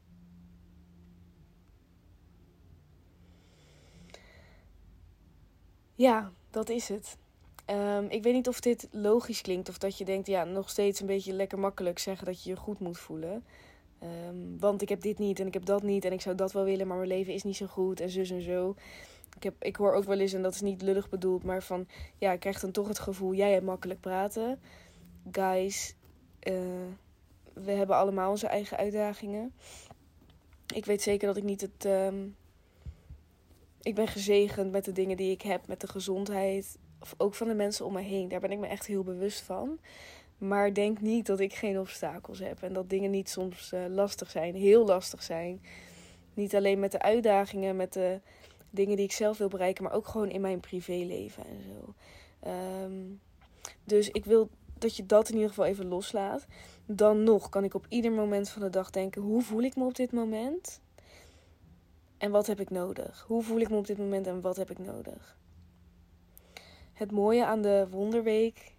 Ja, 5.94 6.32
dat 6.50 6.68
is 6.68 6.88
het. 6.88 7.16
Um, 7.70 8.04
ik 8.08 8.22
weet 8.22 8.34
niet 8.34 8.48
of 8.48 8.60
dit 8.60 8.88
logisch 8.90 9.40
klinkt 9.40 9.68
of 9.68 9.78
dat 9.78 9.98
je 9.98 10.04
denkt, 10.04 10.26
ja, 10.26 10.44
nog 10.44 10.70
steeds 10.70 11.00
een 11.00 11.06
beetje 11.06 11.32
lekker 11.32 11.58
makkelijk 11.58 11.98
zeggen 11.98 12.26
dat 12.26 12.42
je 12.42 12.50
je 12.50 12.56
goed 12.56 12.78
moet 12.78 12.98
voelen. 12.98 13.44
Um, 14.02 14.58
want 14.58 14.82
ik 14.82 14.88
heb 14.88 15.00
dit 15.00 15.18
niet 15.18 15.40
en 15.40 15.46
ik 15.46 15.54
heb 15.54 15.64
dat 15.64 15.82
niet 15.82 16.04
en 16.04 16.12
ik 16.12 16.20
zou 16.20 16.34
dat 16.34 16.52
wel 16.52 16.64
willen, 16.64 16.86
maar 16.86 16.96
mijn 16.96 17.08
leven 17.08 17.32
is 17.32 17.42
niet 17.42 17.56
zo 17.56 17.66
goed 17.66 18.00
en 18.00 18.10
zus 18.10 18.30
en 18.30 18.42
zo. 18.42 18.74
Ik, 19.36 19.42
heb, 19.42 19.54
ik 19.58 19.76
hoor 19.76 19.92
ook 19.92 20.04
wel 20.04 20.18
eens, 20.18 20.32
en 20.32 20.42
dat 20.42 20.54
is 20.54 20.60
niet 20.60 20.82
lullig 20.82 21.08
bedoeld, 21.08 21.42
maar 21.42 21.62
van 21.62 21.86
ja, 22.18 22.32
ik 22.32 22.40
krijg 22.40 22.60
dan 22.60 22.70
toch 22.70 22.88
het 22.88 22.98
gevoel, 22.98 23.34
jij 23.34 23.52
hebt 23.52 23.64
makkelijk 23.64 24.00
praten. 24.00 24.60
Guys, 25.30 25.94
uh, 26.42 26.54
we 27.52 27.70
hebben 27.70 27.96
allemaal 27.96 28.30
onze 28.30 28.46
eigen 28.46 28.76
uitdagingen. 28.76 29.54
Ik 30.74 30.84
weet 30.84 31.02
zeker 31.02 31.26
dat 31.26 31.36
ik 31.36 31.44
niet 31.44 31.60
het. 31.60 31.84
Um, 31.84 32.36
ik 33.82 33.94
ben 33.94 34.08
gezegend 34.08 34.72
met 34.72 34.84
de 34.84 34.92
dingen 34.92 35.16
die 35.16 35.30
ik 35.30 35.42
heb, 35.42 35.66
met 35.66 35.80
de 35.80 35.88
gezondheid, 35.88 36.78
of 37.00 37.14
ook 37.16 37.34
van 37.34 37.48
de 37.48 37.54
mensen 37.54 37.84
om 37.84 37.92
me 37.92 38.00
heen. 38.00 38.28
Daar 38.28 38.40
ben 38.40 38.52
ik 38.52 38.58
me 38.58 38.66
echt 38.66 38.86
heel 38.86 39.02
bewust 39.02 39.40
van. 39.40 39.78
Maar 40.38 40.74
denk 40.74 41.00
niet 41.00 41.26
dat 41.26 41.40
ik 41.40 41.54
geen 41.54 41.78
obstakels 41.78 42.38
heb 42.38 42.62
en 42.62 42.72
dat 42.72 42.90
dingen 42.90 43.10
niet 43.10 43.30
soms 43.30 43.72
uh, 43.72 43.80
lastig 43.88 44.30
zijn, 44.30 44.54
heel 44.54 44.86
lastig 44.86 45.22
zijn. 45.22 45.62
Niet 46.34 46.54
alleen 46.54 46.80
met 46.80 46.92
de 46.92 47.00
uitdagingen, 47.02 47.76
met 47.76 47.92
de 47.92 48.20
dingen 48.70 48.96
die 48.96 49.04
ik 49.04 49.12
zelf 49.12 49.38
wil 49.38 49.48
bereiken, 49.48 49.84
maar 49.84 49.92
ook 49.92 50.06
gewoon 50.06 50.30
in 50.30 50.40
mijn 50.40 50.60
privéleven 50.60 51.44
en 51.46 51.62
zo. 51.62 51.94
Um, 52.84 53.20
dus 53.84 54.08
ik 54.08 54.24
wil 54.24 54.50
dat 54.78 54.96
je 54.96 55.06
dat 55.06 55.28
in 55.28 55.34
ieder 55.34 55.48
geval 55.48 55.64
even 55.64 55.88
loslaat. 55.88 56.46
Dan 56.86 57.22
nog 57.22 57.48
kan 57.48 57.64
ik 57.64 57.74
op 57.74 57.86
ieder 57.88 58.12
moment 58.12 58.48
van 58.48 58.62
de 58.62 58.70
dag 58.70 58.90
denken: 58.90 59.22
hoe 59.22 59.42
voel 59.42 59.62
ik 59.62 59.76
me 59.76 59.84
op 59.84 59.94
dit 59.94 60.12
moment? 60.12 60.80
En 62.18 62.30
wat 62.30 62.46
heb 62.46 62.60
ik 62.60 62.70
nodig? 62.70 63.24
Hoe 63.26 63.42
voel 63.42 63.60
ik 63.60 63.70
me 63.70 63.76
op 63.76 63.86
dit 63.86 63.98
moment 63.98 64.26
en 64.26 64.40
wat 64.40 64.56
heb 64.56 64.70
ik 64.70 64.78
nodig? 64.78 65.36
Het 66.96 67.10
mooie 67.10 67.44
aan 67.44 67.62
de 67.62 67.86
Wonderweek 67.90 68.74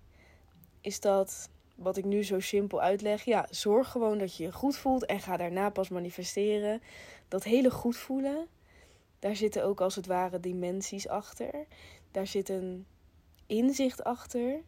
is 0.82 1.00
dat, 1.00 1.50
wat 1.76 1.98
ik 1.98 2.06
nu 2.06 2.24
zo 2.24 2.40
simpel 2.40 2.82
uitleg, 2.82 3.24
ja, 3.24 3.48
zorg 3.50 3.92
gewoon 3.92 4.18
dat 4.18 4.38
je 4.38 4.44
je 4.44 4.52
goed 4.52 4.78
voelt 4.78 5.06
en 5.06 5.20
ga 5.20 5.38
daarna 5.38 5.70
pas 5.70 5.90
manifesteren. 5.90 6.82
Dat 7.28 7.44
hele 7.44 7.72
goed 7.72 7.98
voelen, 7.98 8.48
daar 9.20 9.36
zitten 9.36 9.64
ook 9.64 9.82
als 9.82 9.96
het 9.96 10.06
ware 10.06 10.40
dimensies 10.40 11.08
achter. 11.08 11.66
Daar 12.12 12.28
zit 12.28 12.50
een 12.50 12.86
inzicht 13.46 14.04
achter. 14.04 14.62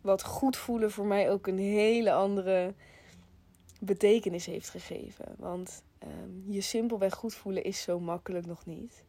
Wat 0.00 0.22
goed 0.22 0.56
voelen 0.56 0.90
voor 0.90 1.06
mij 1.06 1.30
ook 1.30 1.46
een 1.46 1.58
hele 1.58 2.12
andere 2.12 2.74
betekenis 3.80 4.46
heeft 4.46 4.68
gegeven. 4.68 5.34
Want 5.38 5.82
um, 6.04 6.44
je 6.46 6.60
simpelweg 6.60 7.14
goed 7.14 7.34
voelen 7.34 7.64
is 7.64 7.82
zo 7.82 8.00
makkelijk 8.00 8.46
nog 8.46 8.66
niet. 8.66 9.04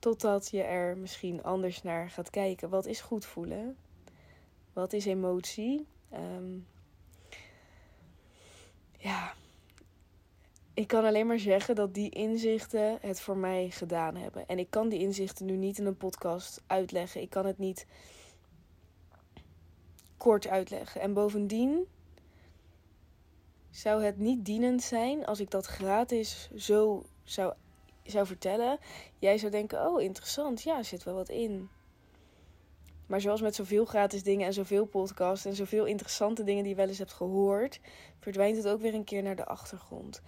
Totdat 0.00 0.50
je 0.50 0.62
er 0.62 0.96
misschien 0.96 1.42
anders 1.42 1.82
naar 1.82 2.10
gaat 2.10 2.30
kijken. 2.30 2.68
Wat 2.68 2.86
is 2.86 3.00
goed 3.00 3.24
voelen? 3.24 3.76
Wat 4.72 4.92
is 4.92 5.04
emotie? 5.04 5.86
Um, 6.14 6.66
ja, 8.98 9.34
ik 10.74 10.86
kan 10.86 11.04
alleen 11.04 11.26
maar 11.26 11.38
zeggen 11.38 11.74
dat 11.74 11.94
die 11.94 12.10
inzichten 12.10 12.98
het 13.00 13.20
voor 13.20 13.36
mij 13.36 13.70
gedaan 13.70 14.16
hebben. 14.16 14.46
En 14.46 14.58
ik 14.58 14.70
kan 14.70 14.88
die 14.88 14.98
inzichten 14.98 15.46
nu 15.46 15.56
niet 15.56 15.78
in 15.78 15.86
een 15.86 15.96
podcast 15.96 16.62
uitleggen. 16.66 17.20
Ik 17.20 17.30
kan 17.30 17.46
het 17.46 17.58
niet 17.58 17.86
kort 20.16 20.46
uitleggen. 20.46 21.00
En 21.00 21.12
bovendien 21.12 21.86
zou 23.70 24.04
het 24.04 24.18
niet 24.18 24.44
dienend 24.44 24.82
zijn 24.82 25.26
als 25.26 25.40
ik 25.40 25.50
dat 25.50 25.66
gratis 25.66 26.50
zo 26.56 27.04
zou 27.24 27.54
zou 28.10 28.26
vertellen, 28.26 28.78
jij 29.18 29.38
zou 29.38 29.50
denken: 29.50 29.86
Oh, 29.86 30.02
interessant, 30.02 30.62
ja, 30.62 30.78
er 30.78 30.84
zit 30.84 31.04
wel 31.04 31.14
wat 31.14 31.28
in. 31.28 31.68
Maar 33.06 33.20
zoals 33.20 33.40
met 33.40 33.54
zoveel 33.54 33.84
gratis 33.84 34.22
dingen 34.22 34.46
en 34.46 34.52
zoveel 34.52 34.84
podcasts 34.84 35.44
en 35.44 35.54
zoveel 35.54 35.84
interessante 35.84 36.44
dingen 36.44 36.62
die 36.62 36.72
je 36.72 36.78
wel 36.78 36.88
eens 36.88 36.98
hebt 36.98 37.12
gehoord, 37.12 37.80
verdwijnt 38.18 38.56
het 38.56 38.68
ook 38.68 38.80
weer 38.80 38.94
een 38.94 39.04
keer 39.04 39.22
naar 39.22 39.36
de 39.36 39.46
achtergrond. 39.46 40.22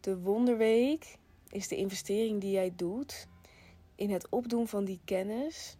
De 0.00 0.18
Wonderweek 0.18 1.16
is 1.48 1.68
de 1.68 1.76
investering 1.76 2.40
die 2.40 2.50
jij 2.50 2.72
doet 2.76 3.26
in 3.94 4.10
het 4.10 4.28
opdoen 4.28 4.68
van 4.68 4.84
die 4.84 5.00
kennis, 5.04 5.76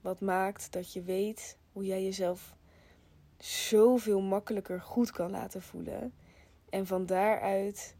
wat 0.00 0.20
maakt 0.20 0.72
dat 0.72 0.92
je 0.92 1.02
weet 1.02 1.58
hoe 1.72 1.84
jij 1.84 2.02
jezelf 2.02 2.54
zoveel 3.38 4.20
makkelijker 4.20 4.80
goed 4.80 5.10
kan 5.10 5.30
laten 5.30 5.62
voelen. 5.62 6.12
En 6.70 6.86
van 6.86 7.06
daaruit 7.06 7.96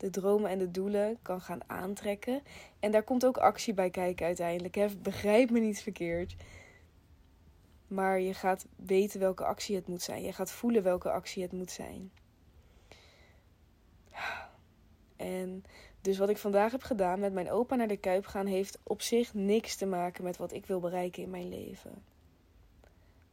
de 0.00 0.10
dromen 0.10 0.50
en 0.50 0.58
de 0.58 0.70
doelen 0.70 1.18
kan 1.22 1.40
gaan 1.40 1.60
aantrekken. 1.66 2.42
En 2.80 2.90
daar 2.90 3.02
komt 3.02 3.26
ook 3.26 3.36
actie 3.36 3.74
bij 3.74 3.90
kijken 3.90 4.26
uiteindelijk. 4.26 4.74
Hè? 4.74 4.86
Begrijp 5.02 5.50
me 5.50 5.60
niet 5.60 5.82
verkeerd. 5.82 6.36
Maar 7.86 8.20
je 8.20 8.34
gaat 8.34 8.66
weten 8.76 9.20
welke 9.20 9.44
actie 9.44 9.76
het 9.76 9.86
moet 9.88 10.02
zijn. 10.02 10.22
Je 10.22 10.32
gaat 10.32 10.52
voelen 10.52 10.82
welke 10.82 11.10
actie 11.10 11.42
het 11.42 11.52
moet 11.52 11.70
zijn. 11.70 12.10
En 15.16 15.64
Dus 16.00 16.18
wat 16.18 16.28
ik 16.28 16.38
vandaag 16.38 16.72
heb 16.72 16.82
gedaan 16.82 17.20
met 17.20 17.32
mijn 17.32 17.50
opa 17.50 17.74
naar 17.74 17.88
de 17.88 17.96
Kuip 17.96 18.26
gaan, 18.26 18.46
heeft 18.46 18.78
op 18.82 19.02
zich 19.02 19.34
niks 19.34 19.76
te 19.76 19.86
maken 19.86 20.24
met 20.24 20.36
wat 20.36 20.52
ik 20.52 20.66
wil 20.66 20.80
bereiken 20.80 21.22
in 21.22 21.30
mijn 21.30 21.48
leven. 21.48 22.02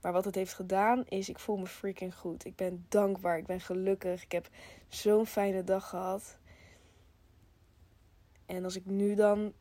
Maar 0.01 0.11
wat 0.11 0.25
het 0.25 0.35
heeft 0.35 0.53
gedaan 0.53 1.05
is, 1.05 1.29
ik 1.29 1.39
voel 1.39 1.57
me 1.57 1.67
freaking 1.67 2.15
goed. 2.15 2.45
Ik 2.45 2.55
ben 2.55 2.85
dankbaar, 2.89 3.37
ik 3.37 3.45
ben 3.45 3.61
gelukkig. 3.61 4.23
Ik 4.23 4.31
heb 4.31 4.49
zo'n 4.87 5.25
fijne 5.25 5.63
dag 5.63 5.89
gehad. 5.89 6.37
En 8.47 8.63
als 8.63 8.75
ik 8.75 8.85
nu 8.85 9.15
dan 9.15 9.53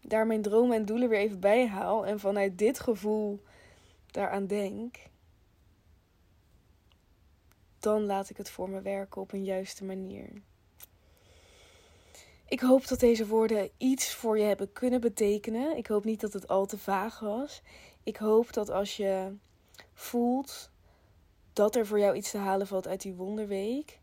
daar 0.00 0.26
mijn 0.26 0.42
dromen 0.42 0.76
en 0.76 0.84
doelen 0.84 1.08
weer 1.08 1.18
even 1.18 1.40
bij 1.40 1.66
haal 1.66 2.06
en 2.06 2.20
vanuit 2.20 2.58
dit 2.58 2.80
gevoel 2.80 3.42
daaraan 4.10 4.46
denk, 4.46 4.96
dan 7.78 8.04
laat 8.04 8.30
ik 8.30 8.36
het 8.36 8.50
voor 8.50 8.70
me 8.70 8.80
werken 8.80 9.20
op 9.20 9.32
een 9.32 9.44
juiste 9.44 9.84
manier. 9.84 10.28
Ik 12.48 12.60
hoop 12.60 12.88
dat 12.88 13.00
deze 13.00 13.26
woorden 13.26 13.70
iets 13.76 14.14
voor 14.14 14.38
je 14.38 14.44
hebben 14.44 14.72
kunnen 14.72 15.00
betekenen. 15.00 15.76
Ik 15.76 15.86
hoop 15.86 16.04
niet 16.04 16.20
dat 16.20 16.32
het 16.32 16.48
al 16.48 16.66
te 16.66 16.78
vaag 16.78 17.18
was. 17.18 17.62
Ik 18.02 18.16
hoop 18.16 18.52
dat 18.52 18.70
als 18.70 18.96
je 18.96 19.36
voelt 19.94 20.70
dat 21.52 21.76
er 21.76 21.86
voor 21.86 21.98
jou 21.98 22.16
iets 22.16 22.30
te 22.30 22.38
halen 22.38 22.66
valt 22.66 22.86
uit 22.86 23.02
die 23.02 23.14
wonderweek. 23.14 23.98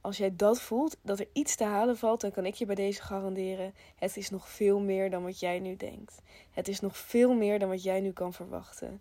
Als 0.00 0.16
jij 0.16 0.36
dat 0.36 0.60
voelt, 0.60 0.96
dat 1.02 1.20
er 1.20 1.28
iets 1.32 1.56
te 1.56 1.64
halen 1.64 1.96
valt, 1.96 2.20
dan 2.20 2.30
kan 2.30 2.46
ik 2.46 2.54
je 2.54 2.66
bij 2.66 2.74
deze 2.74 3.02
garanderen: 3.02 3.74
het 3.96 4.16
is 4.16 4.30
nog 4.30 4.48
veel 4.48 4.80
meer 4.80 5.10
dan 5.10 5.22
wat 5.22 5.40
jij 5.40 5.58
nu 5.58 5.76
denkt. 5.76 6.22
Het 6.50 6.68
is 6.68 6.80
nog 6.80 6.96
veel 6.96 7.34
meer 7.34 7.58
dan 7.58 7.68
wat 7.68 7.82
jij 7.82 8.00
nu 8.00 8.12
kan 8.12 8.32
verwachten. 8.32 9.00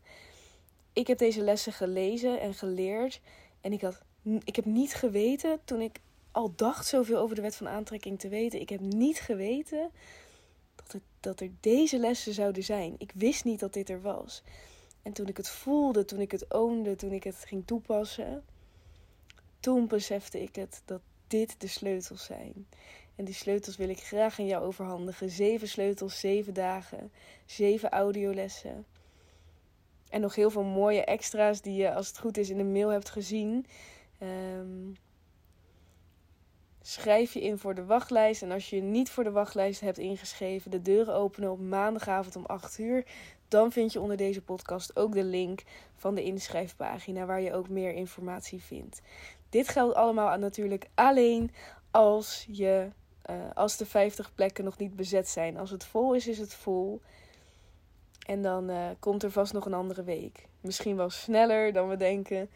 Ik 0.94 1.08
heb 1.08 1.18
deze 1.18 1.42
lessen 1.42 1.74
gelezen 1.74 2.40
en 2.40 2.54
geleerd 2.54 3.22
en 3.62 3.74
ik, 3.74 3.82
had, 3.82 4.02
ik 4.44 4.56
heb 4.56 4.66
niet 4.66 4.94
geweten 4.94 5.60
toen 5.66 5.82
ik 5.82 6.00
al 6.32 6.54
dacht 6.56 6.88
zoveel 6.88 7.18
over 7.18 7.36
de 7.36 7.42
wet 7.42 7.56
van 7.56 7.68
aantrekking 7.68 8.20
te 8.20 8.28
weten. 8.28 8.62
Ik 8.62 8.70
heb 8.70 8.80
niet 8.80 9.20
geweten 9.20 9.92
dat, 10.76 10.92
het, 10.92 11.02
dat 11.20 11.40
er 11.40 11.50
deze 11.60 11.98
lessen 11.98 12.34
zouden 12.34 12.64
zijn. 12.64 12.96
Ik 12.98 13.12
wist 13.16 13.44
niet 13.44 13.60
dat 13.60 13.74
dit 13.74 13.90
er 13.90 14.02
was. 14.02 14.44
En 15.02 15.14
toen 15.14 15.28
ik 15.28 15.38
het 15.38 15.50
voelde, 15.50 16.06
toen 16.06 16.20
ik 16.20 16.32
het 16.32 16.54
oonde, 16.54 16.96
toen 16.96 17.12
ik 17.12 17.24
het 17.24 17.44
ging 17.46 17.68
toepassen, 17.68 18.44
toen 19.60 19.88
besefte 19.88 20.42
ik 20.42 20.56
het 20.56 20.82
dat 20.86 21.02
dit 21.28 21.62
de 21.62 21.68
sleutels 21.68 22.26
zijn. 22.26 22.68
En 23.16 23.26
die 23.26 23.34
sleutels 23.34 23.78
wil 23.78 23.90
ik 23.90 24.00
graag 24.00 24.40
aan 24.40 24.46
jou 24.46 24.64
overhandigen. 24.64 25.30
Zeven 25.30 25.68
sleutels, 25.68 26.20
zeven 26.20 26.54
dagen, 26.54 27.12
zeven 27.46 27.90
audiolessen. 27.90 28.86
En 30.10 30.22
nog 30.22 30.36
heel 30.36 30.50
veel 30.50 30.64
mooie 30.64 31.04
extra's 31.04 31.62
die 31.62 31.76
je, 31.76 31.94
als 31.94 32.08
het 32.08 32.20
goed 32.20 32.38
is, 32.38 32.50
in 32.50 32.58
de 32.58 32.64
mail 32.64 32.90
hebt 32.90 33.10
gezien. 33.10 33.66
Um, 34.22 34.96
schrijf 36.82 37.34
je 37.34 37.42
in 37.42 37.58
voor 37.58 37.76
de 37.76 37.86
wachtlijst. 37.86 38.42
En 38.42 38.52
als 38.52 38.70
je 38.70 38.76
je 38.76 38.82
niet 38.82 39.10
voor 39.10 39.24
de 39.24 39.32
wachtlijst 39.32 39.82
hebt 39.82 39.98
ingeschreven, 39.98 40.72
de 40.72 40.82
deuren 40.82 41.14
openen 41.14 41.52
op 41.52 41.60
maandagavond 41.60 42.36
om 42.36 42.46
8 42.46 42.78
uur. 42.78 43.06
Dan 43.48 43.72
vind 43.72 43.94
je 43.94 44.00
onder 44.00 44.18
deze 44.18 44.42
podcast 44.42 44.96
ook 44.96 45.14
de 45.14 45.24
link 45.24 45.64
van 45.96 46.16
de 46.16 46.24
inschrijfpagina 46.24 47.26
waar 47.26 47.42
je 47.42 47.54
ook 47.54 47.70
meer 47.70 47.94
informatie 47.94 48.62
vindt. 48.62 49.02
Dit 49.50 49.70
geldt 49.70 49.96
allemaal 49.96 50.38
natuurlijk 50.38 50.88
alleen 50.96 51.52
als, 51.92 52.46
je, 52.52 52.90
uh, 53.30 53.36
als 53.54 53.78
de 53.78 53.86
50 53.86 54.34
plekken 54.36 54.64
nog 54.64 54.78
niet 54.78 54.96
bezet 54.96 55.28
zijn. 55.28 55.58
Als 55.58 55.72
het 55.72 55.86
vol 55.86 56.14
is, 56.14 56.28
is 56.28 56.38
het 56.38 56.54
vol. 56.54 57.02
En 58.26 58.42
dan 58.42 58.70
uh, 58.70 58.86
komt 59.00 59.24
er 59.24 59.32
vast 59.32 59.54
nog 59.54 59.66
een 59.66 59.74
andere 59.74 60.04
week. 60.04 60.48
Misschien 60.62 60.96
wel 60.96 61.10
sneller 61.10 61.74
dan 61.74 61.90
we 61.90 61.96
denken. 61.96 62.50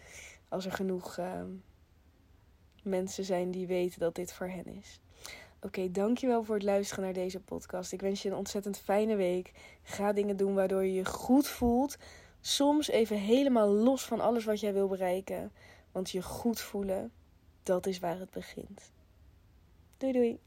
Als 0.50 0.65
er 0.65 0.71
genoeg 0.71 1.17
uh, 1.17 1.41
mensen 2.83 3.23
zijn 3.23 3.51
die 3.51 3.67
weten 3.67 4.00
dat 4.00 4.15
dit 4.15 4.33
voor 4.33 4.47
hen 4.47 4.65
is. 4.65 5.00
Oké, 5.62 5.91
dankjewel 5.91 6.43
voor 6.43 6.55
het 6.55 6.63
luisteren 6.63 7.03
naar 7.03 7.13
deze 7.13 7.39
podcast. 7.39 7.91
Ik 7.91 8.01
wens 8.01 8.21
je 8.21 8.29
een 8.29 8.35
ontzettend 8.35 8.77
fijne 8.77 9.15
week. 9.15 9.51
Ga 9.83 10.13
dingen 10.13 10.38
doen 10.38 10.53
waardoor 10.53 10.83
je 10.83 10.93
je 10.93 11.05
goed 11.05 11.47
voelt. 11.47 11.97
Soms 12.41 12.89
even 12.89 13.17
helemaal 13.17 13.67
los 13.67 14.05
van 14.05 14.19
alles 14.19 14.45
wat 14.45 14.60
jij 14.60 14.73
wil 14.73 14.88
bereiken. 14.88 15.51
Want 15.93 16.10
je 16.10 16.21
goed 16.21 16.62
voelen, 16.62 17.12
dat 17.63 17.86
is 17.86 17.99
waar 17.99 18.19
het 18.19 18.32
begint. 18.32 18.91
Doei 19.97 20.13
doei. 20.13 20.39